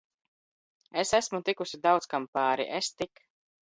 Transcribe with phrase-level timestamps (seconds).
[1.03, 2.71] Es esmu tikusi daudz kam p?ri...
[2.83, 3.29] Es tik